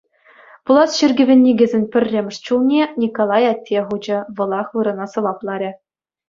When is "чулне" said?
2.45-2.81